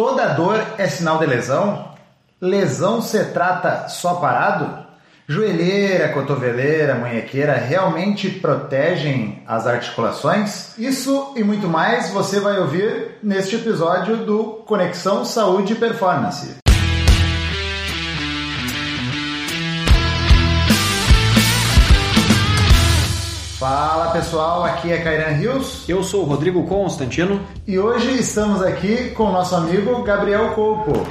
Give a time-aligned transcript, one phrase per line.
[0.00, 1.90] Toda dor é sinal de lesão?
[2.40, 4.86] Lesão se trata só parado?
[5.28, 10.72] Joelheira, cotoveleira, munhequeira realmente protegem as articulações?
[10.78, 16.56] Isso e muito mais você vai ouvir neste episódio do Conexão Saúde e Performance.
[23.60, 25.86] Fala pessoal, aqui é Kairan Rios.
[25.86, 27.42] Eu sou o Rodrigo Constantino.
[27.66, 31.06] E hoje estamos aqui com o nosso amigo Gabriel Colpo.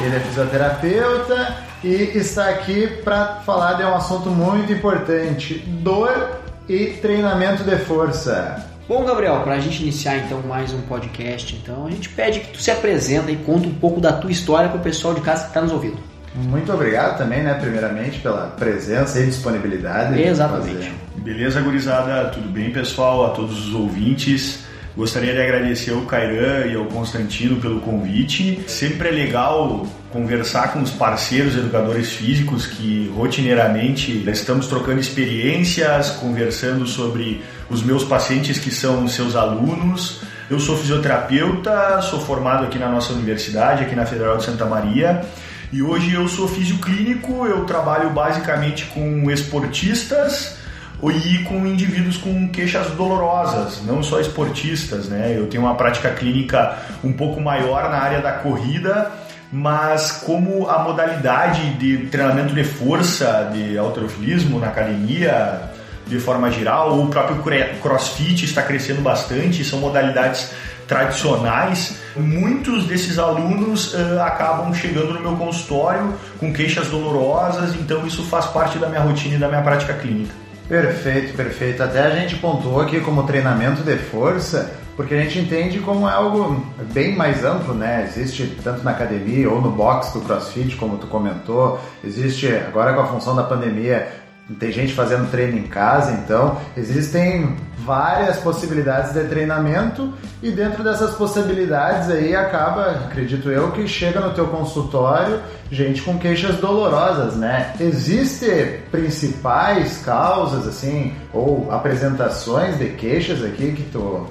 [0.00, 6.38] Ele é fisioterapeuta e está aqui para falar de um assunto muito importante: dor
[6.68, 8.64] e treinamento de força.
[8.86, 12.52] Bom, Gabriel, para a gente iniciar então mais um podcast, então a gente pede que
[12.52, 15.42] tu se apresenta e conta um pouco da tua história para o pessoal de casa
[15.42, 15.98] que está nos ouvindo.
[16.36, 20.20] Muito obrigado também, né, primeiramente, pela presença e disponibilidade.
[20.20, 20.92] Exatamente.
[21.16, 22.28] Beleza, gurizada?
[22.28, 23.26] Tudo bem, pessoal?
[23.26, 24.64] A todos os ouvintes.
[24.94, 28.64] Gostaria de agradecer ao Cairan e ao Constantino pelo convite.
[28.66, 36.86] Sempre é legal conversar com os parceiros educadores físicos que rotineiramente estamos trocando experiências, conversando
[36.86, 40.20] sobre os meus pacientes que são seus alunos.
[40.48, 45.22] Eu sou fisioterapeuta, sou formado aqui na nossa universidade, aqui na Federal de Santa Maria
[45.72, 50.56] e hoje eu sou fisioclínico, eu trabalho basicamente com esportistas
[51.02, 55.34] e com indivíduos com queixas dolorosas, não só esportistas, né?
[55.36, 59.10] Eu tenho uma prática clínica um pouco maior na área da corrida,
[59.52, 65.70] mas como a modalidade de treinamento de força, de alterofilismo na academia,
[66.06, 67.42] de forma geral, o próprio
[67.82, 70.52] crossfit está crescendo bastante, são modalidades
[70.86, 78.22] tradicionais, muitos desses alunos uh, acabam chegando no meu consultório com queixas dolorosas, então isso
[78.24, 80.32] faz parte da minha rotina e da minha prática clínica.
[80.68, 81.82] Perfeito, perfeito.
[81.82, 86.12] Até a gente pontuou aqui como treinamento de força, porque a gente entende como é
[86.12, 88.04] algo bem mais amplo, né?
[88.08, 93.00] Existe tanto na academia ou no box do CrossFit, como tu comentou, existe agora com
[93.00, 99.24] a função da pandemia tem gente fazendo treino em casa, então existem várias possibilidades de
[99.24, 100.12] treinamento
[100.42, 105.40] e dentro dessas possibilidades aí acaba, acredito eu, que chega no teu consultório
[105.70, 107.74] gente com queixas dolorosas, né?
[107.80, 114.26] Existem principais causas assim ou apresentações de queixas aqui que tu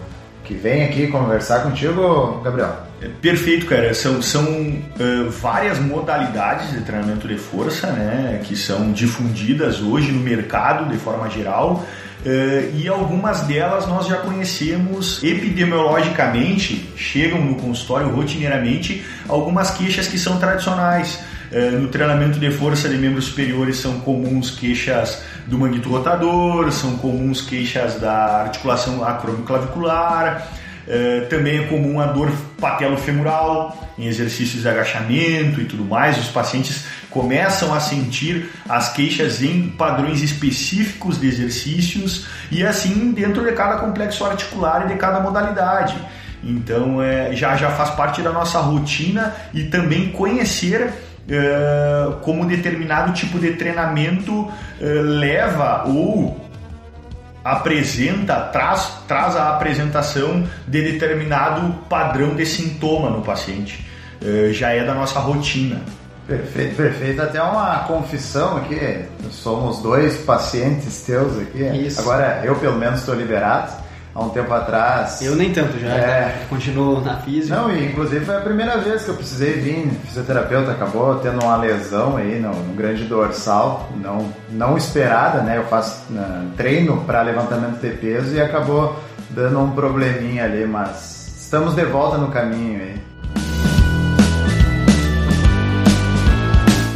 [0.46, 2.85] que vem aqui conversar contigo, Gabriel?
[3.02, 3.94] É perfeito, cara.
[3.94, 10.22] São, são uh, várias modalidades de treinamento de força, né, que são difundidas hoje no
[10.22, 11.86] mercado de forma geral.
[12.26, 20.18] Uh, e algumas delas nós já conhecemos epidemiologicamente, chegam no consultório rotineiramente algumas queixas que
[20.18, 21.20] são tradicionais.
[21.52, 26.98] Uh, no treinamento de força de membros superiores são comuns queixas do manguito rotador, são
[26.98, 30.48] comuns queixas da articulação acromioclavicular,
[30.88, 32.32] Uh, também é comum a dor
[32.62, 36.18] patelofemoral em exercícios de agachamento e tudo mais.
[36.18, 43.44] Os pacientes começam a sentir as queixas em padrões específicos de exercícios e assim dentro
[43.44, 45.96] de cada complexo articular e de cada modalidade.
[46.44, 50.94] Então é, já, já faz parte da nossa rotina e também conhecer
[51.26, 56.45] Uh, como determinado tipo de treinamento uh, leva ou
[57.46, 63.88] apresenta, traz, traz a apresentação de determinado padrão de sintoma no paciente.
[64.20, 65.80] Uh, já é da nossa rotina.
[66.28, 67.22] Perfeito, perfeito.
[67.22, 71.64] Até uma confissão aqui, somos dois pacientes teus aqui.
[71.86, 72.02] Isso.
[72.02, 73.85] Agora eu pelo menos estou liberado
[74.16, 75.22] há um tempo atrás.
[75.22, 76.46] Eu nem tanto já, é...
[76.50, 77.54] continuo na física.
[77.56, 81.58] Não, e inclusive foi a primeira vez que eu precisei vir, fisioterapeuta acabou tendo uma
[81.58, 85.58] lesão aí no, no grande dorsal, não, não esperada, né?
[85.58, 88.98] Eu faço uh, treino para levantamento de peso e acabou
[89.32, 92.96] dando um probleminha ali, mas estamos de volta no caminho aí.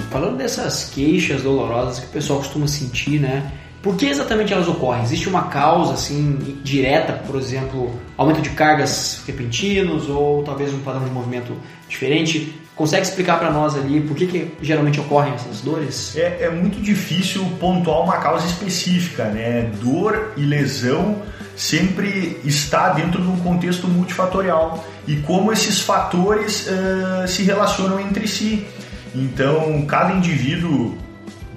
[0.09, 3.51] Falando dessas queixas dolorosas que o pessoal costuma sentir, né?
[3.81, 5.03] Por que exatamente elas ocorrem?
[5.03, 11.05] Existe uma causa assim direta, por exemplo, aumento de cargas repentinos ou talvez um padrão
[11.05, 11.53] de movimento
[11.87, 12.59] diferente?
[12.75, 16.15] Consegue explicar para nós ali por que, que geralmente ocorrem essas dores?
[16.17, 19.69] É, é, muito difícil pontuar uma causa específica, né?
[19.81, 21.21] Dor e lesão
[21.55, 28.27] sempre está dentro de um contexto multifatorial e como esses fatores uh, se relacionam entre
[28.27, 28.65] si.
[29.13, 30.97] Então, cada indivíduo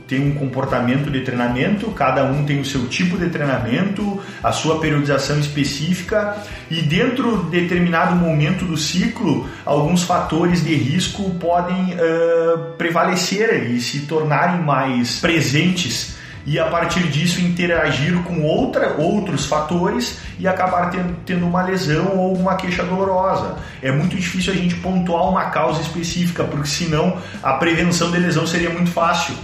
[0.07, 4.79] tem um comportamento de treinamento, cada um tem o seu tipo de treinamento, a sua
[4.79, 6.37] periodização específica
[6.71, 13.81] e dentro de determinado momento do ciclo, alguns fatores de risco podem uh, prevalecer e
[13.81, 20.91] se tornarem mais presentes e a partir disso interagir com outra, outros fatores e acabar
[20.91, 23.57] tendo, tendo uma lesão ou uma queixa dolorosa.
[23.81, 28.47] É muito difícil a gente pontuar uma causa específica, porque senão a prevenção de lesão
[28.47, 29.35] seria muito fácil.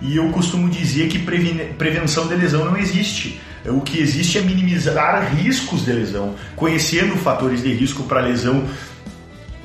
[0.00, 3.40] E eu costumo dizer que prevenção de lesão não existe.
[3.66, 8.64] O que existe é minimizar riscos de lesão, conhecendo fatores de risco para lesão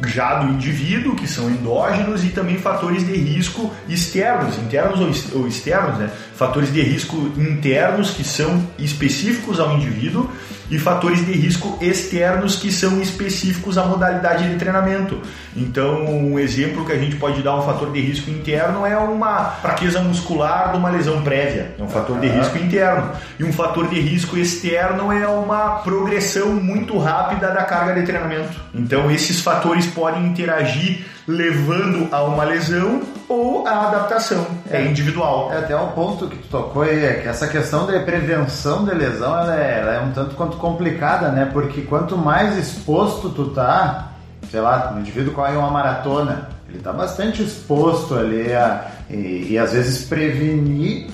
[0.05, 5.97] já do indivíduo, que são endógenos, e também fatores de risco externos, internos ou externos,
[5.97, 6.09] né?
[6.35, 10.29] Fatores de risco internos que são específicos ao indivíduo
[10.73, 15.21] e fatores de risco externos que são específicos à modalidade de treinamento.
[15.55, 19.51] Então, um exemplo que a gente pode dar um fator de risco interno é uma
[19.61, 23.11] fraqueza muscular de uma lesão prévia, é um fator de risco interno.
[23.39, 28.59] E um fator de risco externo é uma progressão muito rápida da carga de treinamento.
[28.73, 34.45] Então, esses fatores podem interagir levando a uma lesão ou a adaptação.
[34.69, 35.51] É, é individual.
[35.51, 38.93] É até o ponto que tu tocou aí, é que essa questão de prevenção de
[38.93, 41.49] lesão ela é, ela é um tanto quanto complicada, né?
[41.51, 44.11] Porque quanto mais exposto tu tá,
[44.51, 49.57] sei lá, o indivíduo corre uma maratona, ele tá bastante exposto ali a, e, e
[49.57, 51.07] às vezes prevenir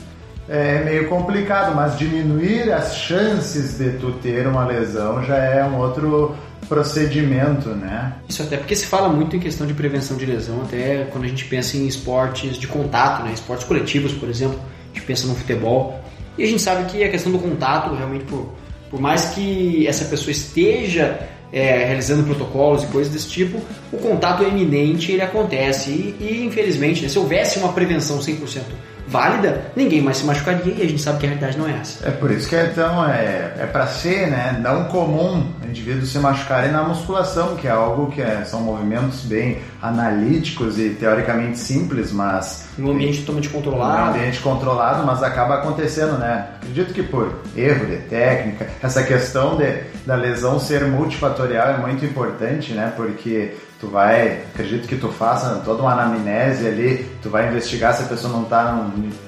[0.49, 5.77] é meio complicado, mas diminuir as chances de tu ter uma lesão já é um
[5.77, 6.35] outro
[6.69, 8.13] procedimento, né?
[8.29, 11.27] Isso até porque se fala muito em questão de prevenção de lesão, até quando a
[11.27, 13.33] gente pensa em esportes de contato, né?
[13.33, 15.99] Esportes coletivos, por exemplo, a gente pensa no futebol.
[16.37, 18.53] E a gente sabe que a questão do contato, realmente, por,
[18.89, 23.59] por mais que essa pessoa esteja é, realizando protocolos e coisas desse tipo,
[23.91, 25.89] o contato é iminente, ele acontece.
[25.89, 28.61] E, e infelizmente, né, se houvesse uma prevenção 100%
[29.09, 32.07] válida, ninguém mais se machucaria e a gente sabe que a realidade não é essa.
[32.07, 36.71] É por isso que então é, é para ser né, não comum indivíduos se machucarem
[36.71, 42.67] na musculação, que é algo que é, são movimentos bem analíticos e teoricamente simples, mas.
[42.77, 43.97] Em um ambiente totalmente controlado.
[43.97, 46.47] Em um ambiente controlado, mas acaba acontecendo, né?
[46.57, 52.03] Acredito que por erro de técnica, essa questão de, da lesão ser multifatorial é muito
[52.05, 52.91] importante, né?
[52.95, 58.03] Porque tu vai, acredito que tu faça toda uma anamnese ali, tu vai investigar se
[58.03, 58.77] a pessoa não está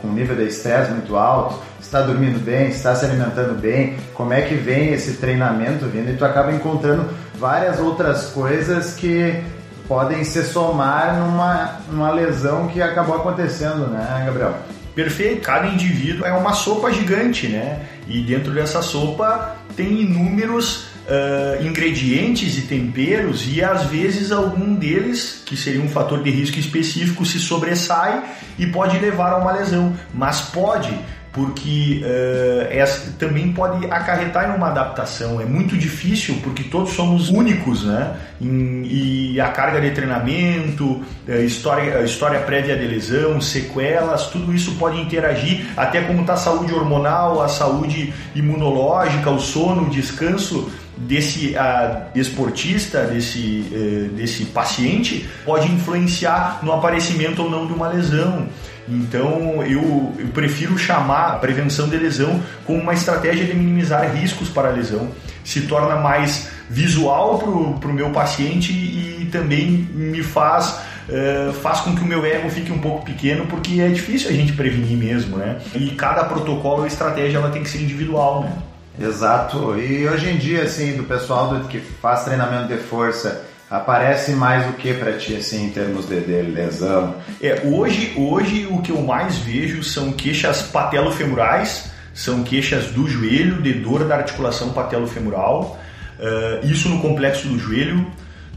[0.02, 4.34] com um nível de estresse muito alto, está dormindo bem, está se alimentando bem, como
[4.34, 9.42] é que vem esse treinamento vindo e tu acaba encontrando várias outras coisas que
[9.88, 14.56] podem se somar numa, numa lesão que acabou acontecendo, né, Gabriel?
[14.94, 17.86] Perfeito, cada indivíduo é uma sopa gigante, né?
[18.08, 25.44] E dentro dessa sopa tem inúmeros uh, ingredientes e temperos e às vezes algum deles,
[25.46, 28.24] que seria um fator de risco específico, se sobressai
[28.58, 29.94] e pode levar a uma lesão.
[30.14, 30.94] Mas pode,
[31.34, 35.42] porque uh, essa também pode acarretar em uma adaptação.
[35.42, 38.16] É muito difícil porque todos somos únicos, né?
[38.42, 45.00] E a carga de treinamento, a história, história prévia de lesão, sequelas, tudo isso pode
[45.00, 50.72] interagir, até como está a saúde hormonal, a saúde imunológica, o sono, o descanso
[51.08, 57.88] desse uh, esportista, desse, uh, desse paciente, pode influenciar no aparecimento ou não de uma
[57.88, 58.48] lesão.
[58.88, 64.50] Então eu, eu, prefiro chamar a prevenção de lesão como uma estratégia de minimizar riscos
[64.50, 65.10] para a lesão.
[65.44, 67.40] Se torna mais visual
[67.80, 72.50] para o meu paciente e também me faz, uh, faz com que o meu ego
[72.50, 75.60] fique um pouco pequeno, porque é difícil a gente prevenir mesmo, né?
[75.76, 78.54] E cada protocolo e estratégia ela tem que ser individual, né?
[79.00, 79.78] Exato.
[79.80, 84.70] E hoje em dia, assim, do pessoal do, que faz treinamento de força, aparece mais
[84.70, 87.16] o que para ti, assim, em termos de, de, lesão?
[87.42, 93.62] É, hoje, hoje o que eu mais vejo são queixas patelofemorais, são queixas do joelho,
[93.62, 95.80] de dor da articulação patelofemoral,
[96.20, 98.06] uh, isso no complexo do joelho.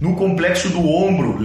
[0.01, 1.39] No complexo do ombro,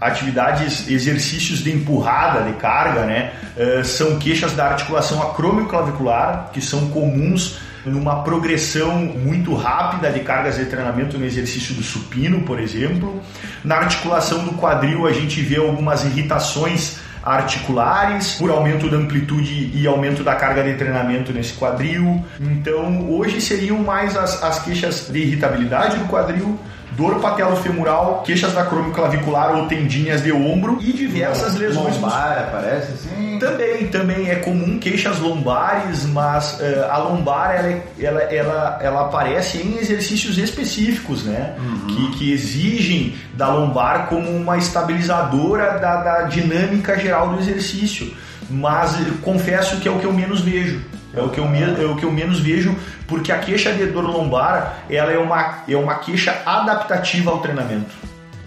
[0.00, 3.32] atividades, exercícios de empurrada, de carga, né?
[3.54, 10.56] Uh, são queixas da articulação acromioclavicular, que são comuns numa progressão muito rápida de cargas
[10.56, 13.20] de treinamento no exercício do supino, por exemplo.
[13.64, 19.86] Na articulação do quadril, a gente vê algumas irritações articulares, por aumento da amplitude e
[19.86, 22.24] aumento da carga de treinamento nesse quadril.
[22.40, 26.58] Então, hoje seriam mais as, as queixas de irritabilidade do quadril,
[27.00, 31.94] dor patelofemoral, queixas da clavicular ou tendinhas de ombro e diversas lesões.
[31.94, 33.38] Lombar aparece assim?
[33.38, 39.00] Também, também é comum queixas lombares, mas uh, a lombar ela, é, ela, ela, ela
[39.06, 41.54] aparece em exercícios específicos, né?
[41.58, 41.86] Uhum.
[41.86, 48.14] Que, que exigem da lombar como uma estabilizadora da, da dinâmica geral do exercício.
[48.50, 50.82] Mas confesso que é o que eu menos vejo.
[51.14, 52.76] É o, que eu me, é o que eu menos vejo,
[53.06, 57.90] porque a queixa de dor lombar ela é, uma, é uma queixa adaptativa ao treinamento.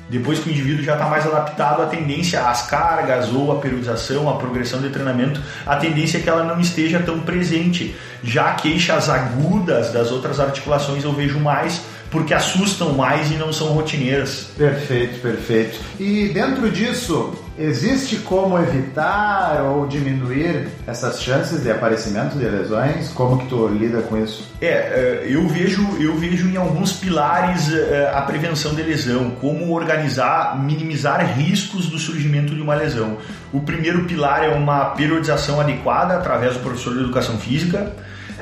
[0.10, 4.30] depois que o indivíduo já está mais adaptado à tendência às cargas ou à periodização,
[4.30, 7.96] à progressão de treinamento, a tendência é que ela não esteja tão presente.
[8.24, 11.82] Já queixas agudas das outras articulações eu vejo mais
[12.14, 14.50] porque assustam mais e não são rotineiras.
[14.56, 15.80] Perfeito, perfeito.
[16.00, 23.10] E dentro disso, existe como evitar ou diminuir essas chances de aparecimento de lesões?
[23.10, 24.52] Como que tu lida com isso?
[24.62, 29.74] É, é eu vejo, eu vejo em alguns pilares é, a prevenção de lesão, como
[29.74, 33.18] organizar, minimizar riscos do surgimento de uma lesão.
[33.52, 37.94] O primeiro pilar é uma periodização adequada através do professor de educação física.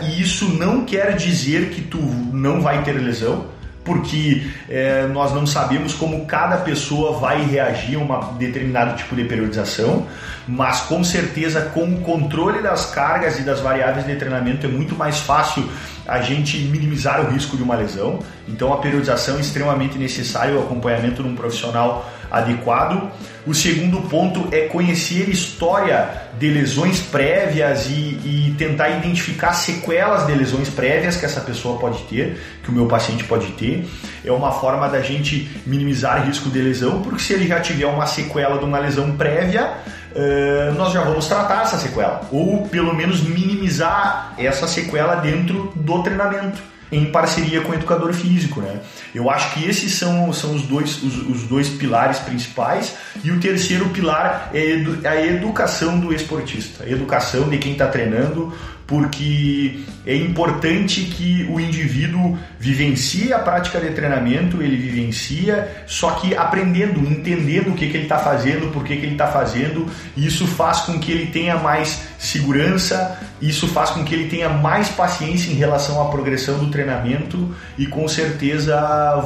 [0.01, 3.45] E isso não quer dizer que tu não vai ter lesão
[3.83, 9.23] porque é, nós não sabemos como cada pessoa vai reagir a um determinado tipo de
[9.23, 10.05] periodização,
[10.47, 14.95] mas com certeza com o controle das cargas e das variáveis de treinamento é muito
[14.95, 15.67] mais fácil
[16.07, 18.19] a gente minimizar o risco de uma lesão.
[18.47, 23.11] Então a periodização é extremamente necessária, o acompanhamento de um profissional adequado.
[23.45, 26.09] O segundo ponto é conhecer história
[26.39, 32.03] de lesões prévias e, e, tentar identificar sequelas de lesões prévias que essa pessoa pode
[32.03, 33.87] ter, que o meu paciente pode ter.
[34.23, 38.05] É uma forma da gente minimizar risco de lesão, porque se ele já tiver uma
[38.05, 39.71] sequela de uma lesão prévia,
[40.15, 46.03] uh, nós já vamos tratar essa sequela, ou pelo menos minimizar essa sequela dentro do
[46.03, 46.61] treinamento
[46.91, 48.81] em parceria com o educador físico, né?
[49.15, 52.93] Eu acho que esses são, são os, dois, os, os dois pilares principais
[53.23, 58.53] e o terceiro pilar é a educação do esportista, a educação de quem está treinando,
[58.91, 66.35] porque é importante que o indivíduo vivencie a prática de treinamento, ele vivencia, só que
[66.35, 70.45] aprendendo, entendendo o que, que ele está fazendo, por que, que ele está fazendo, isso
[70.45, 75.49] faz com que ele tenha mais segurança, isso faz com que ele tenha mais paciência
[75.49, 78.75] em relação à progressão do treinamento e com certeza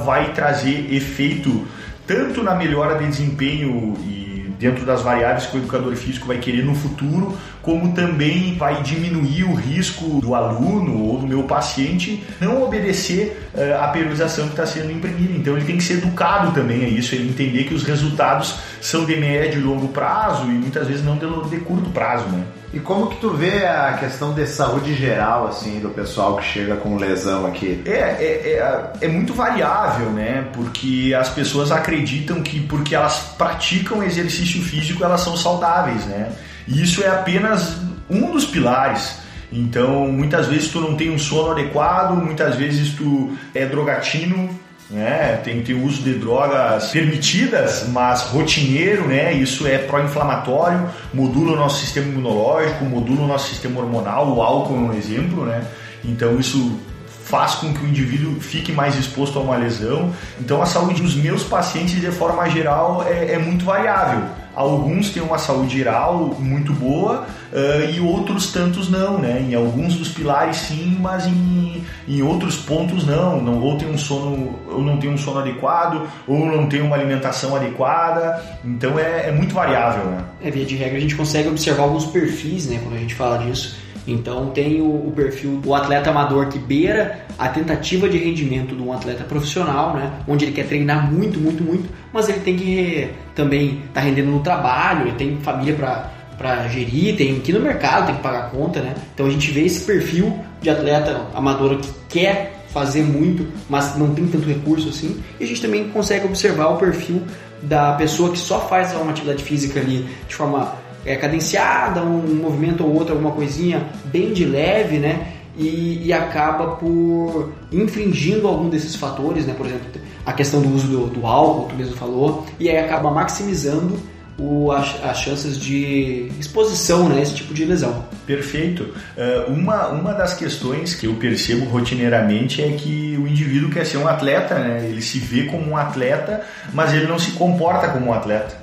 [0.05, 1.67] vai trazer efeito
[2.05, 4.24] tanto na melhora de desempenho e
[4.59, 9.43] dentro das variáveis que o educador físico vai querer no futuro, como também vai diminuir
[9.43, 14.65] o risco do aluno ou do meu paciente não obedecer uh, à periodização que está
[14.65, 15.33] sendo imprimida.
[15.33, 19.05] Então ele tem que ser educado também a isso, ele entender que os resultados são
[19.05, 22.43] de médio e longo prazo e muitas vezes não de, de curto prazo, né?
[22.75, 26.75] E como que tu vê a questão de saúde geral, assim, do pessoal que chega
[26.75, 27.81] com lesão aqui?
[27.85, 30.45] É, é, é, é, muito variável, né?
[30.51, 36.33] Porque as pessoas acreditam que porque elas praticam exercício físico, elas são saudáveis, né?
[36.67, 37.77] E isso é apenas
[38.09, 39.19] um dos pilares.
[39.53, 44.49] Então, muitas vezes tu não tem um sono adequado, muitas vezes tu é drogatino,
[44.89, 45.39] né?
[45.43, 49.33] Tem, tem uso de drogas permitidas, mas rotineiro, né?
[49.33, 54.75] Isso é pró-inflamatório, modula o nosso sistema imunológico, modula o nosso sistema hormonal, o álcool
[54.75, 55.65] é um exemplo, né?
[56.03, 56.79] Então isso
[57.25, 60.13] faz com que o indivíduo fique mais exposto a uma lesão.
[60.39, 64.23] Então a saúde dos meus pacientes, de forma geral, é, é muito variável.
[64.53, 69.41] Alguns têm uma saúde geral muito boa uh, e outros tantos não, né?
[69.41, 73.41] Em alguns dos pilares sim, mas em, em outros pontos não.
[73.41, 73.61] não.
[73.61, 77.55] Ou tem um sono, ou não tem um sono adequado, ou não tem uma alimentação
[77.55, 78.43] adequada.
[78.63, 80.23] Então é, é muito variável, né?
[80.43, 82.79] É, via de regra a gente consegue observar alguns perfis, né?
[82.83, 87.25] Quando a gente fala disso então tem o, o, perfil do atleta amador que beira
[87.37, 90.11] a tentativa de rendimento de um atleta profissional, né?
[90.27, 94.29] Onde ele quer treinar muito, muito, muito, mas ele tem que também estar tá rendendo
[94.29, 98.21] no trabalho, ele tem família para para gerir, tem que ir no mercado, tem que
[98.21, 98.93] pagar conta, né?
[99.13, 104.13] Então a gente vê esse perfil de atleta amador que quer fazer muito, mas não
[104.13, 105.21] tem tanto recurso assim.
[105.39, 107.21] E a gente também consegue observar o perfil
[107.61, 110.75] da pessoa que só faz uma atividade física ali de forma
[111.05, 115.31] é, cadenciada, um movimento ou outro, alguma coisinha bem de leve, né?
[115.57, 119.53] E, e, acaba por infringindo algum desses fatores, né?
[119.53, 119.85] Por exemplo,
[120.25, 123.97] a questão do uso do, do álcool, tu mesmo falou, e aí acaba maximizando
[124.37, 128.05] o, as, as, chances de exposição né, esse tipo de lesão.
[128.25, 128.93] Perfeito.
[129.17, 133.97] Uh, uma, uma das questões que eu percebo rotineiramente é que o indivíduo quer ser
[133.97, 134.85] um atleta, né?
[134.89, 136.41] ele se vê como um atleta,
[136.73, 138.55] mas ele não se comporta como um atleta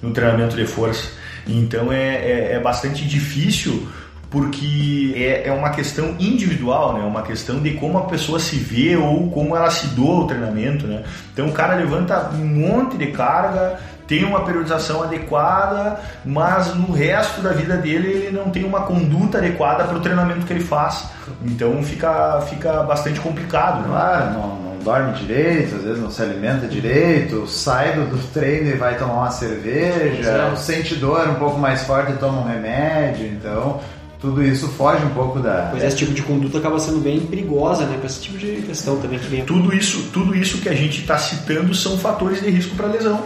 [0.00, 1.10] no treinamento de força.
[1.46, 3.88] Então é, é, é bastante difícil
[4.28, 7.04] porque é, é uma questão individual, né?
[7.04, 10.86] Uma questão de como a pessoa se vê ou como ela se doa ao treinamento,
[10.86, 11.04] né?
[11.32, 17.40] Então o cara levanta um monte de carga, tem uma periodização adequada, mas no resto
[17.40, 21.04] da vida dele ele não tem uma conduta adequada para o treinamento que ele faz.
[21.44, 23.82] Então fica, fica bastante complicado.
[23.82, 23.88] Né?
[23.88, 28.74] Claro, não, dorme direito, às vezes não se alimenta direito, sai do, do treino e
[28.74, 30.56] vai tomar uma cerveja, é.
[30.56, 33.80] sente dor um pouco mais forte e toma um remédio, então
[34.20, 35.68] tudo isso foge um pouco da.
[35.70, 37.96] Pois é, esse tipo de conduta acaba sendo bem perigosa, né?
[37.98, 39.44] Para esse tipo de questão também que vem.
[39.44, 43.22] Tudo isso, tudo isso que a gente está citando são fatores de risco para lesão,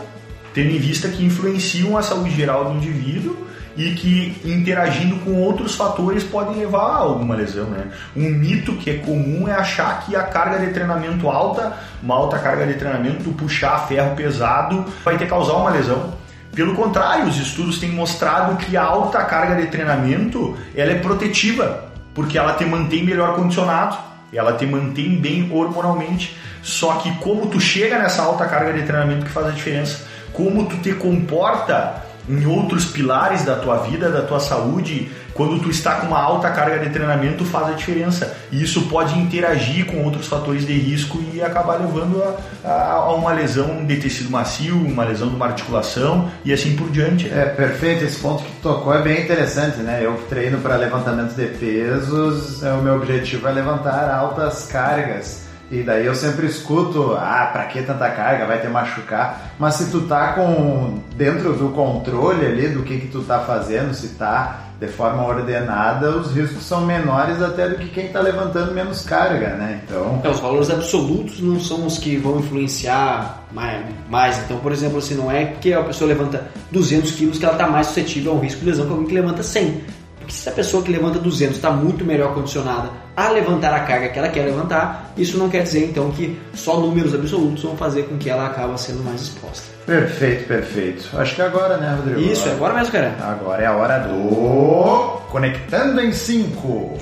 [0.54, 5.74] tendo em vista que influenciam a saúde geral do indivíduo e que interagindo com outros
[5.74, 7.66] fatores podem levar a alguma lesão.
[7.66, 7.86] Né?
[8.16, 12.38] Um mito que é comum é achar que a carga de treinamento alta, uma alta
[12.38, 16.18] carga de treinamento, puxar ferro pesado, vai ter causar uma lesão.
[16.52, 21.84] Pelo contrário, os estudos têm mostrado que a alta carga de treinamento ela é protetiva,
[22.12, 23.96] porque ela te mantém melhor condicionado,
[24.32, 26.36] ela te mantém bem hormonalmente.
[26.60, 30.66] Só que como tu chega nessa alta carga de treinamento que faz a diferença, como
[30.66, 35.96] tu te comporta em outros pilares da tua vida, da tua saúde, quando tu está
[35.96, 38.36] com uma alta carga de treinamento faz a diferença.
[38.52, 43.14] E isso pode interagir com outros fatores de risco e acabar levando a, a, a
[43.14, 47.28] uma lesão de tecido macio, uma lesão de uma articulação e assim por diante.
[47.28, 50.00] É perfeito, esse ponto que tu tocou é bem interessante, né?
[50.02, 55.82] Eu treino para levantamento de pesos, é, o meu objetivo é levantar altas cargas e
[55.84, 59.52] daí eu sempre escuto, ah, pra que tanta carga, vai te machucar.
[59.56, 63.94] Mas se tu tá com dentro do controle ali do que que tu tá fazendo,
[63.94, 68.72] se tá de forma ordenada, os riscos são menores até do que quem está levantando
[68.72, 69.80] menos carga, né?
[69.84, 74.38] Então, é, os valores absolutos não são os que vão influenciar mais, mais.
[74.38, 77.68] Então, por exemplo, assim, não é que a pessoa levanta 200 quilos que ela está
[77.68, 79.99] mais suscetível a um risco de lesão que alguém que levanta 100.
[80.30, 84.08] Porque se a pessoa que levanta 200 está muito melhor condicionada a levantar a carga
[84.08, 88.04] que ela quer levantar, isso não quer dizer então que só números absolutos vão fazer
[88.04, 89.64] com que ela acabe sendo mais exposta.
[89.84, 91.10] Perfeito, perfeito.
[91.18, 92.20] Acho que agora, né, Rodrigo?
[92.20, 93.14] Isso, é agora mesmo, cara.
[93.20, 96.98] Agora é a hora do Conectando em 5.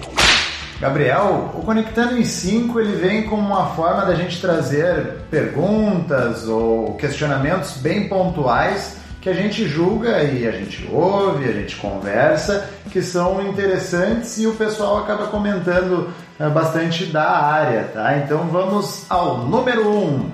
[0.81, 6.95] Gabriel, o Conectando em 5 ele vem como uma forma da gente trazer perguntas ou
[6.95, 13.03] questionamentos bem pontuais que a gente julga e a gente ouve, a gente conversa, que
[13.03, 16.09] são interessantes e o pessoal acaba comentando
[16.39, 18.17] é, bastante da área, tá?
[18.19, 20.05] Então vamos ao número 1.
[20.05, 20.31] Um.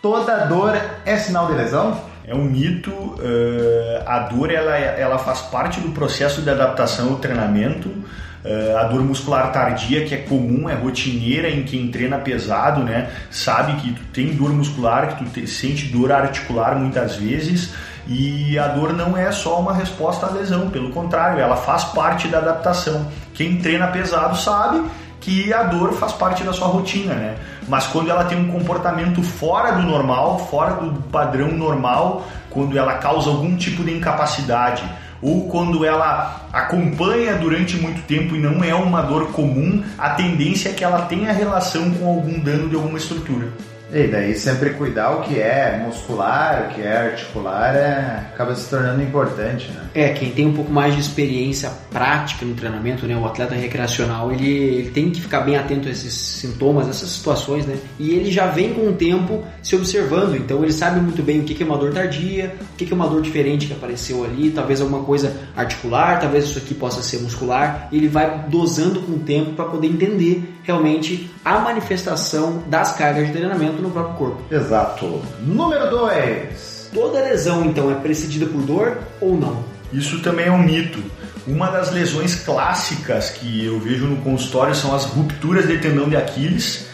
[0.00, 0.76] Toda dor
[1.06, 1.98] é sinal de lesão?
[2.26, 2.90] É um mito.
[2.90, 7.88] Uh, a dor ela, ela faz parte do processo de adaptação ao treinamento.
[7.88, 13.10] Uh, a dor muscular tardia, que é comum, é rotineira em quem treina pesado, né?
[13.30, 17.72] Sabe que tu tem dor muscular, que tu te, sente dor articular muitas vezes
[18.06, 22.28] e a dor não é só uma resposta à lesão, pelo contrário, ela faz parte
[22.28, 23.06] da adaptação.
[23.32, 24.82] Quem treina pesado sabe
[25.20, 27.36] que a dor faz parte da sua rotina, né?
[27.66, 32.94] Mas quando ela tem um comportamento fora do normal, fora do padrão normal, quando ela
[32.98, 34.84] causa algum tipo de incapacidade,
[35.22, 40.68] ou quando ela acompanha durante muito tempo e não é uma dor comum, a tendência
[40.68, 43.48] é que ela tenha relação com algum dano de alguma estrutura.
[43.94, 48.68] E daí sempre cuidar o que é muscular, o que é articular, é, acaba se
[48.68, 49.84] tornando importante, né?
[49.94, 54.32] É, quem tem um pouco mais de experiência prática no treinamento, né, o atleta recreacional,
[54.32, 57.76] ele, ele tem que ficar bem atento a esses sintomas, essas situações, né?
[57.96, 61.44] E ele já vem com o tempo se observando, então ele sabe muito bem o
[61.44, 64.80] que é uma dor tardia, o que é uma dor diferente que apareceu ali, talvez
[64.80, 69.52] alguma coisa articular, talvez isso aqui possa ser muscular, ele vai dosando com o tempo
[69.52, 74.42] para poder entender realmente a manifestação das cargas de treinamento no próprio corpo.
[74.50, 75.22] Exato.
[75.40, 76.90] Número 2.
[76.92, 79.64] Toda lesão então é precedida por dor ou não?
[79.92, 81.02] Isso também é um mito.
[81.46, 86.16] Uma das lesões clássicas que eu vejo no consultório são as rupturas de tendão de
[86.16, 86.86] Aquiles.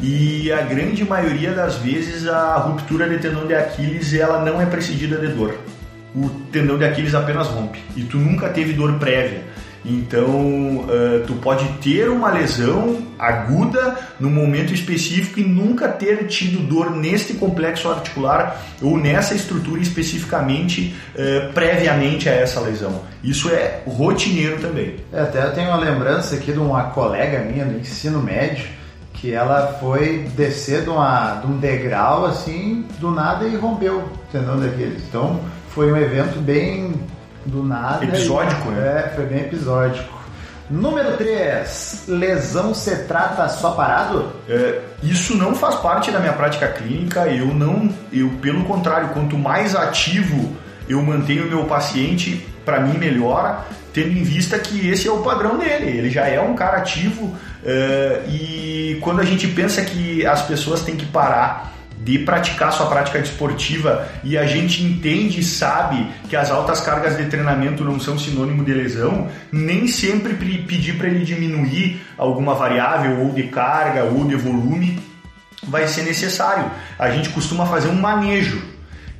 [0.00, 4.66] E a grande maioria das vezes a ruptura de tendão de Aquiles ela não é
[4.66, 5.58] precedida de dor.
[6.14, 9.42] O tendão de Aquiles apenas rompe e tu nunca teve dor prévia.
[9.84, 16.66] Então, uh, tu pode ter uma lesão aguda no momento específico e nunca ter tido
[16.66, 23.02] dor neste complexo articular ou nessa estrutura especificamente uh, previamente a essa lesão.
[23.22, 24.96] Isso é rotineiro também.
[25.12, 28.78] É, até eu tenho uma lembrança aqui de uma colega minha do ensino médio
[29.14, 34.10] que ela foi descer de, uma, de um degrau assim do nada e rompeu o
[34.30, 35.02] tendão daqueles.
[35.08, 36.94] Então, foi um evento bem
[37.48, 38.04] do nada.
[38.04, 39.04] Episódico, e, né?
[39.06, 40.18] É, foi bem episódico.
[40.70, 44.30] Número 3, lesão se trata só parado?
[44.46, 49.38] É, isso não faz parte da minha prática clínica, eu não, eu pelo contrário, quanto
[49.38, 50.54] mais ativo
[50.86, 53.60] eu mantenho o meu paciente, para mim melhora,
[53.94, 57.34] tendo em vista que esse é o padrão dele, ele já é um cara ativo
[57.64, 62.86] é, e quando a gente pensa que as pessoas têm que parar de praticar sua
[62.86, 67.98] prática desportiva e a gente entende e sabe que as altas cargas de treinamento não
[67.98, 74.04] são sinônimo de lesão, nem sempre pedir para ele diminuir alguma variável ou de carga
[74.04, 74.98] ou de volume
[75.66, 76.70] vai ser necessário.
[76.98, 78.62] A gente costuma fazer um manejo.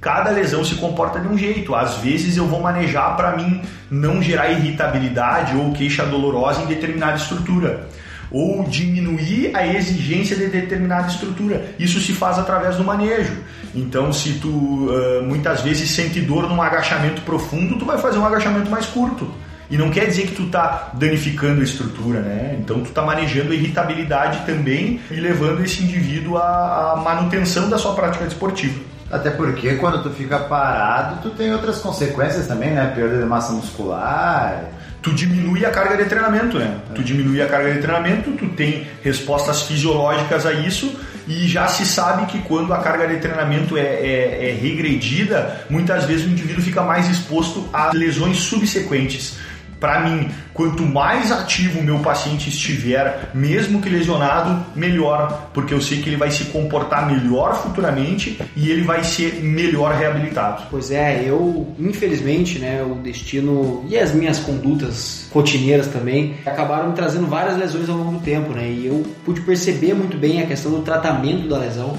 [0.01, 1.75] cada lesão se comporta de um jeito.
[1.75, 3.61] Às vezes eu vou manejar para mim
[3.91, 7.89] não gerar irritabilidade ou queixa dolorosa em determinada estrutura
[8.31, 11.75] ou diminuir a exigência de determinada estrutura.
[11.79, 13.37] Isso se faz através do manejo.
[13.75, 18.27] Então, se tu uh, muitas vezes sente dor num agachamento profundo, tu vai fazer um
[18.27, 19.31] agachamento mais curto.
[19.71, 22.57] E não quer dizer que tu está danificando a estrutura, né?
[22.59, 27.77] Então tu está manejando a irritabilidade também e levando esse indivíduo à, à manutenção da
[27.77, 28.81] sua prática esportiva.
[29.11, 32.93] Até porque quando tu fica parado, tu tem outras consequências também, né?
[32.95, 34.65] Perda de massa muscular,
[35.09, 36.77] tu diminui a carga de treinamento, né?
[36.95, 40.95] Tu diminui a carga de treinamento, tu tem respostas fisiológicas a isso
[41.27, 46.05] e já se sabe que quando a carga de treinamento é, é, é regredida, muitas
[46.05, 49.39] vezes o indivíduo fica mais exposto a lesões subsequentes
[49.81, 55.81] para mim, quanto mais ativo o meu paciente estiver, mesmo que lesionado, melhor, porque eu
[55.81, 60.65] sei que ele vai se comportar melhor futuramente e ele vai ser melhor reabilitado.
[60.71, 66.95] Pois é, eu, infelizmente, né, o destino e as minhas condutas rotineiras também acabaram me
[66.95, 68.69] trazendo várias lesões ao longo do tempo, né?
[68.69, 71.97] E eu pude perceber muito bem a questão do tratamento da lesão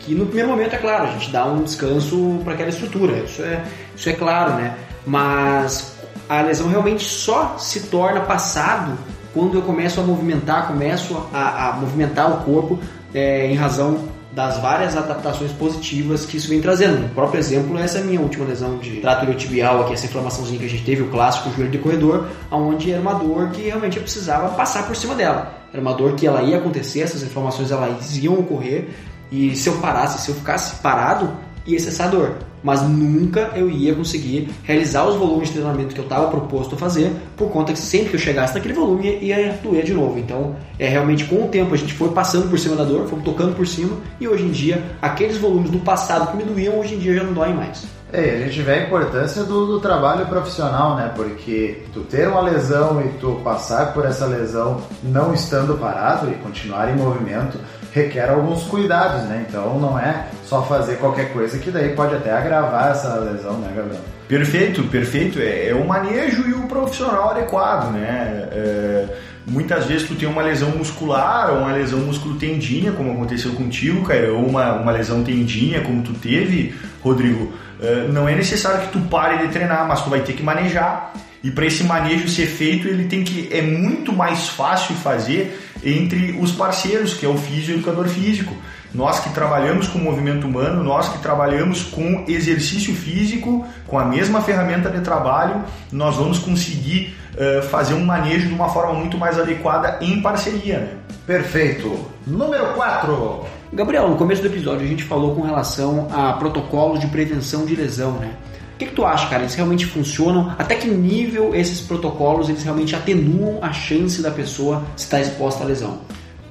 [0.00, 3.42] que no primeiro momento é claro, a gente dá um descanso para aquela estrutura, isso
[3.42, 3.62] é,
[3.94, 4.74] isso é claro, né?
[5.06, 5.99] Mas
[6.30, 8.96] a lesão realmente só se torna passado
[9.34, 12.78] quando eu começo a movimentar, começo a, a movimentar o corpo
[13.12, 17.06] é, em razão das várias adaptações positivas que isso vem trazendo.
[17.06, 20.66] O próprio exemplo é essa minha última lesão de trato iliotibial, aqui essa inflamaçãozinha que
[20.66, 24.02] a gente teve, o clássico joelho de corredor, onde era uma dor que realmente eu
[24.04, 25.52] precisava passar por cima dela.
[25.72, 28.88] Era uma dor que ela ia acontecer, essas inflamações elas iam ocorrer,
[29.32, 31.28] e se eu parasse, se eu ficasse parado,
[31.66, 36.00] ia cessar a dor mas nunca eu ia conseguir realizar os volumes de treinamento que
[36.00, 39.58] eu estava proposto a fazer, por conta que sempre que eu chegasse naquele volume ia
[39.62, 40.18] doer de novo.
[40.18, 43.24] Então, é realmente com o tempo a gente foi passando por cima da dor, fomos
[43.24, 46.94] tocando por cima, e hoje em dia, aqueles volumes do passado que me doíam, hoje
[46.94, 47.99] em dia já não doem mais.
[48.12, 51.12] É, a gente vê a importância do, do, trabalho profissional, né?
[51.14, 56.34] Porque tu ter uma lesão e tu passar por essa lesão não estando parado e
[56.34, 57.58] continuar em movimento,
[57.92, 59.46] requer alguns cuidados, né?
[59.48, 63.72] Então não é só fazer qualquer coisa que daí pode até agravar essa lesão, né,
[63.74, 64.02] Gabriel?
[64.26, 65.38] Perfeito, perfeito.
[65.38, 68.48] É, é o manejo e o profissional adequado, né?
[68.52, 69.08] É,
[69.46, 74.32] muitas vezes tu tem uma lesão muscular ou uma lesão musculotendínea, como aconteceu contigo, cara,
[74.32, 77.52] ou uma, uma lesão tendínea, como tu teve, Rodrigo.
[77.82, 81.12] É, não é necessário que tu pare de treinar, mas tu vai ter que manejar.
[81.42, 86.38] E para esse manejo ser feito, ele tem que é muito mais fácil fazer entre
[86.38, 88.54] os parceiros, que é o físico e o educador físico.
[88.92, 94.42] Nós que trabalhamos com movimento humano, nós que trabalhamos com exercício físico, com a mesma
[94.42, 99.38] ferramenta de trabalho, nós vamos conseguir uh, fazer um manejo de uma forma muito mais
[99.38, 100.78] adequada em parceria.
[100.78, 100.88] Né?
[101.24, 102.04] Perfeito.
[102.26, 103.59] Número 4.
[103.72, 107.76] Gabriel, no começo do episódio a gente falou com relação a protocolos de prevenção de
[107.76, 108.32] lesão, né?
[108.74, 109.42] O que, que tu acha, cara?
[109.42, 110.52] Eles realmente funcionam?
[110.58, 115.66] Até que nível esses protocolos eles realmente atenuam a chance da pessoa estar exposta à
[115.66, 116.00] lesão?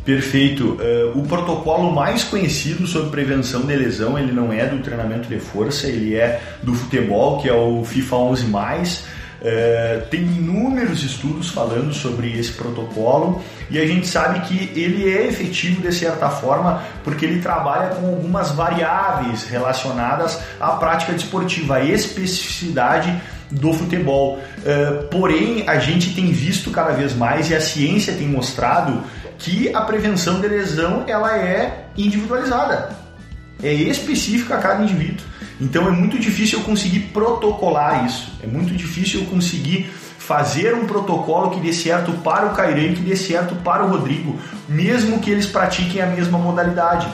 [0.06, 0.78] Perfeito.
[0.80, 5.40] Uh, o protocolo mais conhecido sobre prevenção de lesão, ele não é do treinamento de
[5.40, 9.02] força, ele é do futebol, que é o FIFA 11+.
[9.39, 15.28] Uh, tem inúmeros estudos falando sobre esse protocolo e a gente sabe que ele é
[15.28, 21.86] efetivo de certa forma porque ele trabalha com algumas variáveis relacionadas à prática desportiva, à
[21.86, 23.17] especificidade
[23.49, 24.39] do futebol.
[24.58, 29.04] Uh, porém, a gente tem visto cada vez mais e a ciência tem mostrado
[29.38, 32.89] que a prevenção de lesão ela é individualizada,
[33.62, 35.26] é específica a cada indivíduo.
[35.60, 40.86] Então é muito difícil eu conseguir protocolar isso, é muito difícil eu conseguir fazer um
[40.86, 45.32] protocolo que dê certo para o Cairan, que dê certo para o Rodrigo, mesmo que
[45.32, 47.08] eles pratiquem a mesma modalidade,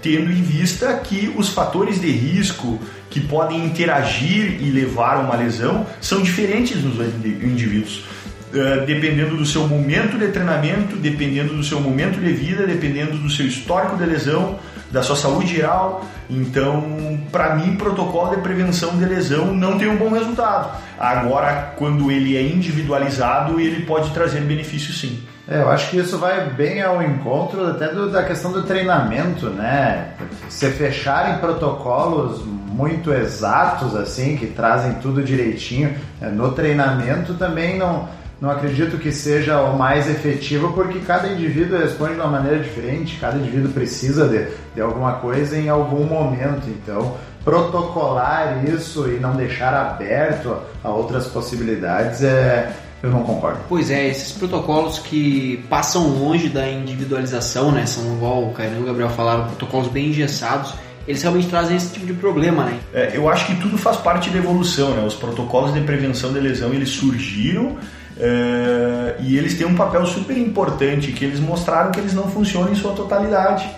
[0.00, 2.78] tendo em vista que os fatores de risco
[3.10, 8.04] que podem interagir e levar a uma lesão são diferentes nos indivíduos.
[8.50, 13.30] Uh, dependendo do seu momento de treinamento, dependendo do seu momento de vida, dependendo do
[13.30, 14.58] seu histórico de lesão,
[14.90, 16.04] da sua saúde geral.
[16.28, 20.70] Então, para mim, protocolo de prevenção de lesão não tem um bom resultado.
[20.98, 25.22] Agora, quando ele é individualizado, ele pode trazer benefício sim.
[25.48, 29.46] É, eu acho que isso vai bem ao encontro até do, da questão do treinamento,
[29.46, 30.10] né?
[30.48, 37.76] Se fechar em protocolos muito exatos, assim, que trazem tudo direitinho, é, no treinamento também
[37.76, 38.08] não
[38.40, 43.18] não acredito que seja o mais efetivo, porque cada indivíduo responde de uma maneira diferente,
[43.20, 46.66] cada indivíduo precisa de, de alguma coisa em algum momento.
[46.68, 52.72] Então, protocolar isso e não deixar aberto a outras possibilidades é.
[53.02, 53.60] Eu não concordo.
[53.66, 57.86] Pois é, esses protocolos que passam longe da individualização, né?
[57.86, 60.74] São igual o Cairão e o Gabriel falaram, protocolos bem engessados
[61.08, 62.78] eles realmente trazem esse tipo de problema, né?
[62.92, 65.02] É, eu acho que tudo faz parte da evolução, né?
[65.04, 67.78] Os protocolos de prevenção de lesão eles surgiram
[68.20, 72.70] é, e eles têm um papel super importante que eles mostraram que eles não funcionam
[72.70, 73.68] em sua totalidade.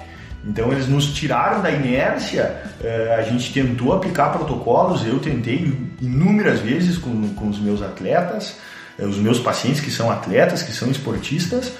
[0.44, 6.58] Então eles nos tiraram da inércia, é, a gente tentou aplicar protocolos, eu tentei inúmeras
[6.58, 8.56] vezes com, com os meus atletas,
[8.98, 11.72] é, os meus pacientes que são atletas, que são esportistas,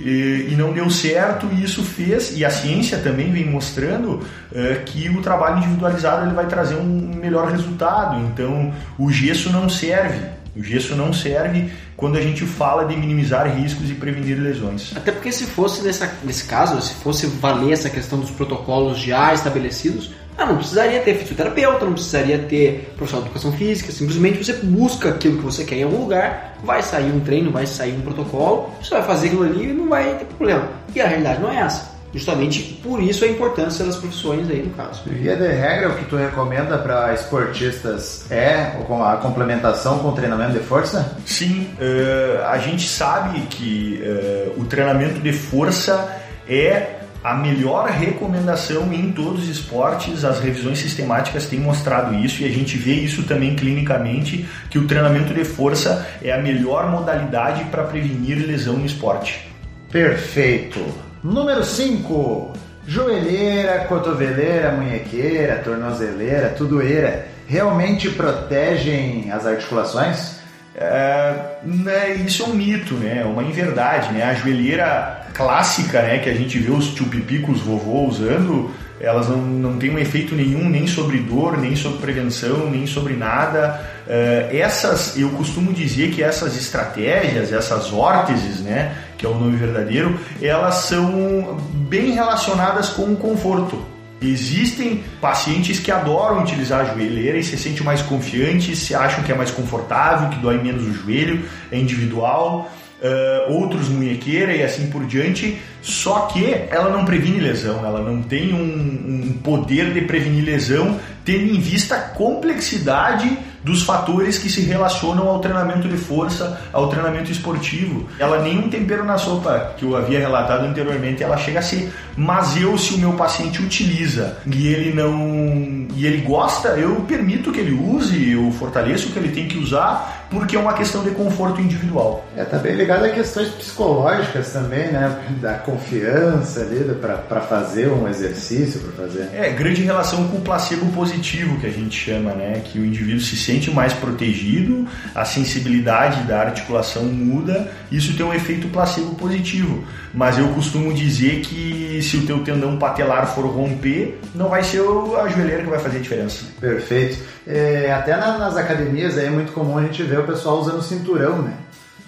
[0.00, 4.82] e, e, não deu certo e isso fez, e a ciência também vem mostrando é,
[4.84, 10.35] que o trabalho individualizado ele vai trazer um melhor resultado, então o gesso não serve,
[10.56, 14.92] o gesso não serve quando a gente fala de minimizar riscos e prevenir lesões.
[14.96, 19.34] Até porque se fosse nessa, nesse caso, se fosse valer essa questão dos protocolos já
[19.34, 24.52] estabelecidos, ah, não precisaria ter fisioterapeuta, não precisaria ter profissional de educação física, simplesmente você
[24.54, 28.02] busca aquilo que você quer em algum lugar, vai sair um treino, vai sair um
[28.02, 30.68] protocolo, você vai fazer aquilo ali e não vai ter problema.
[30.94, 31.95] E a realidade não é essa.
[32.16, 35.02] Justamente por isso a importância das profissões aí no caso.
[35.04, 38.72] Via de regra, o que tu recomenda para esportistas é
[39.04, 41.14] a complementação com o treinamento de força?
[41.26, 46.16] Sim, uh, a gente sabe que uh, o treinamento de força
[46.48, 52.46] é a melhor recomendação em todos os esportes, as revisões sistemáticas têm mostrado isso e
[52.46, 57.64] a gente vê isso também clinicamente, que o treinamento de força é a melhor modalidade
[57.64, 59.46] para prevenir lesão no esporte.
[59.90, 61.05] Perfeito.
[61.26, 62.52] Número 5.
[62.86, 70.36] Joelheira, cotoveleira, munhequeira, tornozeleira, tudoeira realmente protegem as articulações?
[70.76, 73.24] É, né, isso é um mito, né?
[73.24, 74.22] Uma inverdade, né?
[74.22, 79.78] A joelheira clássica, né, que a gente vê os tio-pipicos vovô usando, elas não, não
[79.78, 83.80] têm um efeito nenhum nem sobre dor, nem sobre prevenção, nem sobre nada.
[84.06, 89.56] Uh, essas, eu costumo dizer que essas estratégias, essas órteses, né, que é o nome
[89.56, 93.84] verdadeiro, elas são bem relacionadas com o conforto.
[94.20, 99.30] Existem pacientes que adoram utilizar a joelheira e se sentem mais confiantes, se acham que
[99.30, 102.70] é mais confortável, que dói menos o joelho, é individual
[103.02, 108.22] uh, outros munhequeira e assim por diante, só que ela não previne lesão, ela não
[108.22, 114.48] tem um, um poder de prevenir lesão, tendo em vista a complexidade dos fatores que
[114.48, 118.08] se relacionam ao treinamento de força, ao treinamento esportivo.
[118.16, 121.92] Ela nem um tempero na sopa que eu havia relatado anteriormente, ela chega a ser.
[122.16, 127.50] Mas eu, se o meu paciente utiliza e ele não e ele gosta, eu permito
[127.50, 131.10] que ele use, eu fortaleço que ele tem que usar, porque é uma questão de
[131.10, 132.26] conforto individual.
[132.36, 135.16] É, tá bem ligado a questões psicológicas também, né?
[135.40, 139.28] Da confiança ali para fazer um exercício, para fazer.
[139.32, 142.62] É, grande relação com o placebo positivo que a gente chama, né?
[142.64, 148.34] Que o indivíduo se sente mais protegido, a sensibilidade da articulação muda, isso tem um
[148.34, 149.84] efeito placebo positivo.
[150.12, 154.80] Mas eu costumo dizer que se o teu tendão patelar for romper, não vai ser
[154.80, 156.44] a joelheira que vai fazer a diferença.
[156.60, 157.35] Perfeito.
[157.46, 161.54] É, até nas academias é muito comum a gente ver o pessoal usando cinturão, né?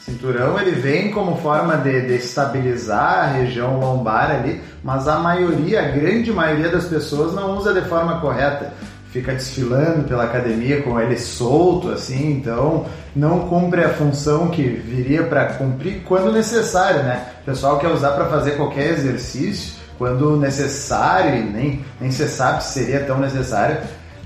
[0.01, 5.81] Cinturão ele vem como forma de, de, estabilizar a região lombar ali, mas a maioria,
[5.81, 8.73] a grande maioria das pessoas não usa de forma correta
[9.11, 15.25] fica desfilando pela academia com ele solto assim, então não cumpre a função que viria
[15.25, 17.27] para cumprir quando necessário, né?
[17.43, 22.85] O pessoal quer usar para fazer qualquer exercício quando necessário nem, nem se sabe se
[22.85, 23.79] seria tão necessário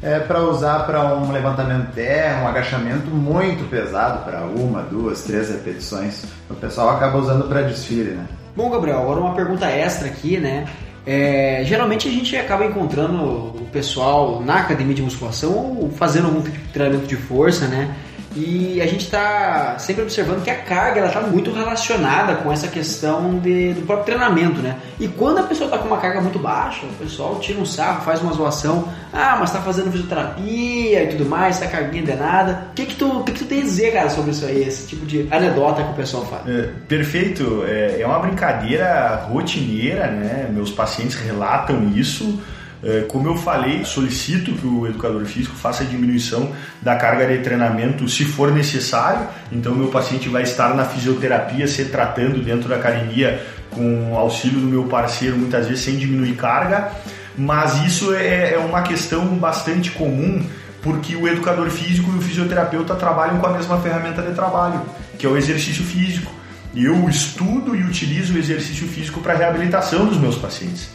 [0.02, 5.22] é para usar para um levantamento de terra, um agachamento muito pesado para uma, duas,
[5.22, 6.24] três repetições.
[6.50, 8.26] O pessoal acaba usando para desfile, né?
[8.56, 10.66] Bom, Gabriel, agora uma pergunta extra aqui, né?
[11.06, 16.42] É, geralmente a gente acaba encontrando o pessoal na academia de musculação ou fazendo algum
[16.42, 17.94] tipo de treinamento de força, né?
[18.34, 22.68] E a gente está sempre observando que a carga ela está muito relacionada com essa
[22.68, 24.76] questão de, do próprio treinamento, né?
[24.98, 28.02] E quando a pessoa está com uma carga muito baixa, o pessoal tira um sarro,
[28.02, 32.68] faz uma zoação, ah, mas está fazendo fisioterapia e tudo mais, essa carguinha de nada.
[32.70, 34.88] O que que tu, que que tu tem a dizer, cara, sobre isso aí, esse
[34.88, 36.48] tipo de anedota que o pessoal faz?
[36.48, 40.48] É, perfeito, é, é uma brincadeira rotineira, né?
[40.50, 42.40] Meus pacientes relatam isso.
[42.84, 47.38] É, como eu falei, solicito que o educador físico faça a diminuição da carga de
[47.42, 49.28] treinamento se for necessário.
[49.52, 53.40] Então, meu paciente vai estar na fisioterapia se tratando dentro da academia
[53.70, 56.90] com auxílio do meu parceiro, muitas vezes sem diminuir carga.
[57.38, 60.44] Mas isso é, é uma questão bastante comum
[60.82, 64.82] porque o educador físico e o fisioterapeuta trabalham com a mesma ferramenta de trabalho,
[65.16, 66.32] que é o exercício físico.
[66.74, 70.88] Eu estudo e utilizo o exercício físico para a reabilitação dos meus pacientes.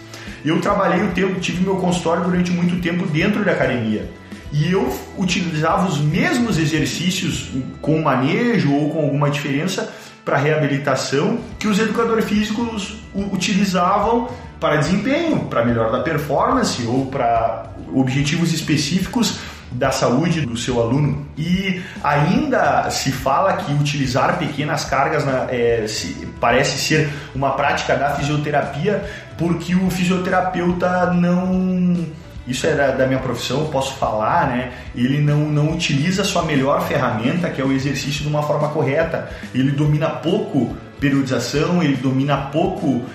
[0.46, 4.10] Eu trabalhei o tempo, tive meu consultório durante muito tempo dentro da academia.
[4.52, 7.50] e eu utilizava os mesmos exercícios
[7.82, 15.40] com manejo ou com alguma diferença para reabilitação que os educadores físicos utilizavam para desempenho,
[15.46, 19.40] para melhor da performance ou para objetivos específicos
[19.72, 21.26] da saúde do seu aluno.
[21.38, 27.96] E ainda se fala que utilizar pequenas cargas na, é, se, parece ser uma prática
[27.96, 29.04] da fisioterapia,
[29.38, 32.06] porque o fisioterapeuta não.
[32.48, 34.72] Isso é da, da minha profissão, eu posso falar, né?
[34.96, 38.70] Ele não, não utiliza a sua melhor ferramenta, que é o exercício, de uma forma
[38.70, 39.30] correta.
[39.54, 43.06] Ele domina pouco periodização, ele domina pouco uh,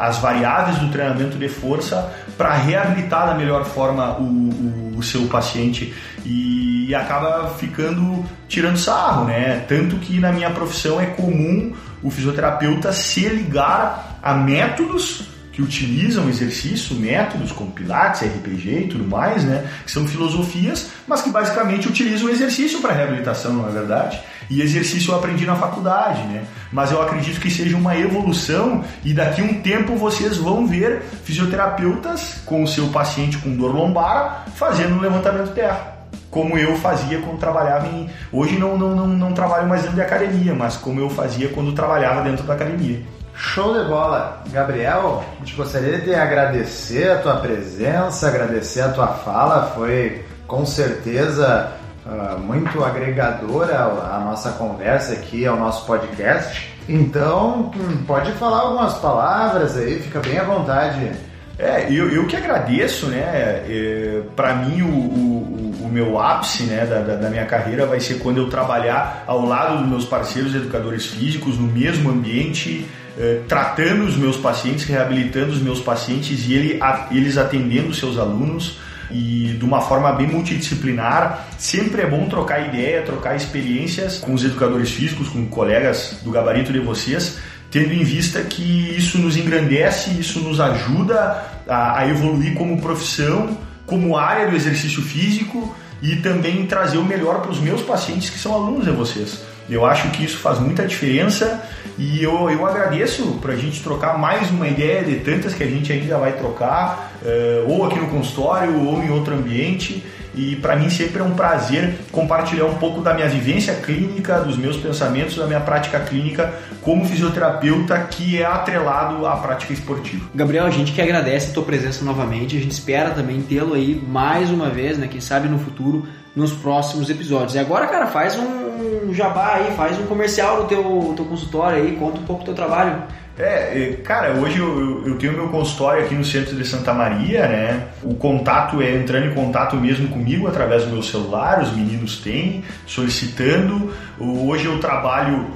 [0.00, 5.26] as variáveis do treinamento de força para reabilitar da melhor forma o, o, o, seu
[5.26, 5.92] paciente
[6.24, 9.64] e acaba ficando tirando sarro, né?
[9.68, 15.28] Tanto que na minha profissão é comum o fisioterapeuta se ligar a métodos
[15.58, 19.68] que utilizam exercício, métodos como Pilates, RPG e tudo mais, né?
[19.84, 24.20] Que são filosofias, mas que basicamente utilizam exercício para reabilitação, não é verdade?
[24.48, 26.44] E exercício eu aprendi na faculdade, né?
[26.70, 31.02] Mas eu acredito que seja uma evolução e daqui a um tempo vocês vão ver
[31.24, 35.98] fisioterapeutas com o seu paciente com dor lombar fazendo levantamento terra
[36.30, 38.08] como eu fazia quando trabalhava em.
[38.32, 41.72] Hoje não, não, não, não trabalho mais dentro de academia, mas como eu fazia quando
[41.72, 43.02] trabalhava dentro da academia.
[43.38, 44.42] Show de bola!
[44.50, 50.66] Gabriel, a gente gostaria de agradecer a tua presença, agradecer a tua fala, foi com
[50.66, 51.72] certeza
[52.04, 56.74] uh, muito agregadora a nossa conversa aqui, ao nosso podcast.
[56.88, 61.12] Então, hum, pode falar algumas palavras aí, fica bem à vontade.
[61.56, 63.20] É, eu, eu que agradeço, né?
[63.20, 68.18] É, para mim, o, o, o, meu ápice né, da, da, minha carreira vai ser
[68.18, 72.88] quando eu trabalhar ao lado dos meus parceiros educadores físicos, no mesmo ambiente,
[73.18, 78.16] eh, tratando os meus pacientes, reabilitando os meus pacientes e ele, a, eles atendendo seus
[78.16, 78.78] alunos
[79.10, 81.48] e de uma forma bem multidisciplinar.
[81.58, 86.72] Sempre é bom trocar ideia, trocar experiências com os educadores físicos, com colegas do gabarito
[86.72, 87.38] de vocês,
[87.72, 93.58] tendo em vista que isso nos engrandece, isso nos ajuda a, a evoluir como profissão,
[93.84, 98.38] como área do exercício físico e também trazer o melhor para os meus pacientes que
[98.38, 99.42] são alunos de vocês.
[99.68, 101.62] Eu acho que isso faz muita diferença
[101.98, 105.66] e eu, eu agradeço para a gente trocar mais uma ideia de tantas que a
[105.66, 110.04] gente ainda vai trocar, uh, ou aqui no consultório ou em outro ambiente.
[110.34, 114.56] E para mim sempre é um prazer compartilhar um pouco da minha vivência clínica, dos
[114.56, 120.26] meus pensamentos, da minha prática clínica como fisioterapeuta que é atrelado à prática esportiva.
[120.32, 124.00] Gabriel, a gente que agradece a tua presença novamente, a gente espera também tê-lo aí
[124.06, 126.06] mais uma vez, né, quem sabe no futuro,
[126.38, 127.56] nos próximos episódios.
[127.56, 131.96] E agora, cara, faz um jabá aí, faz um comercial no teu, teu consultório aí,
[131.96, 133.02] conta um pouco do teu trabalho.
[133.36, 137.86] É, cara, hoje eu, eu, tenho meu consultório aqui no centro de Santa Maria, né?
[138.02, 142.64] O contato é entrando em contato mesmo comigo através do meu celular, os meninos têm,
[142.84, 143.92] solicitando.
[144.18, 145.46] Hoje eu trabalho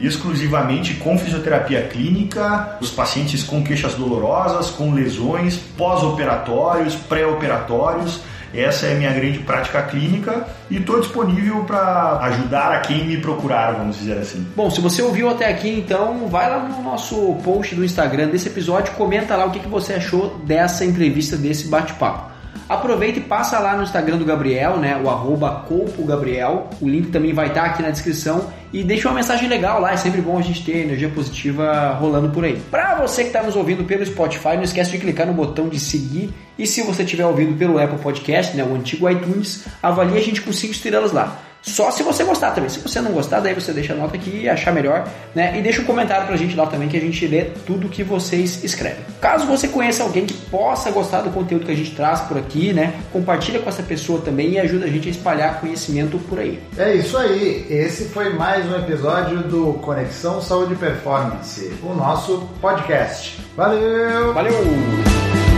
[0.00, 8.20] exclusivamente com fisioterapia clínica, os pacientes com queixas dolorosas, com lesões, pós-operatórios, pré-operatórios.
[8.54, 13.16] Essa é a minha grande prática clínica e estou disponível para ajudar a quem me
[13.16, 14.46] procurar, vamos dizer assim.
[14.54, 18.48] Bom, se você ouviu até aqui, então vai lá no nosso post do Instagram desse
[18.48, 22.31] episódio, comenta lá o que, que você achou dessa entrevista, desse bate-papo.
[22.72, 25.00] Aproveita e passa lá no Instagram do Gabriel, né?
[25.02, 25.64] O arroba
[26.04, 26.70] Gabriel.
[26.80, 28.50] O link também vai estar aqui na descrição.
[28.72, 32.30] E deixa uma mensagem legal lá, é sempre bom a gente ter energia positiva rolando
[32.30, 32.58] por aí.
[32.70, 35.78] Para você que está nos ouvindo pelo Spotify, não esquece de clicar no botão de
[35.78, 36.32] seguir.
[36.58, 40.40] E se você estiver ouvindo pelo Apple Podcast, né, o antigo iTunes, avalie a gente
[40.40, 41.38] com 5 estrelas lá.
[41.62, 42.68] Só se você gostar também.
[42.68, 45.56] Se você não gostar, daí você deixa a nota aqui e achar melhor, né?
[45.56, 48.62] E deixa um comentário pra gente lá também que a gente lê tudo que vocês
[48.64, 48.98] escrevem.
[49.20, 52.72] Caso você conheça alguém que possa gostar do conteúdo que a gente traz por aqui,
[52.72, 52.94] né?
[53.12, 56.60] Compartilha com essa pessoa também e ajuda a gente a espalhar conhecimento por aí.
[56.76, 57.64] É isso aí.
[57.70, 63.38] Esse foi mais um episódio do Conexão Saúde e Performance, o nosso podcast.
[63.56, 64.34] Valeu!
[64.34, 65.51] Valeu!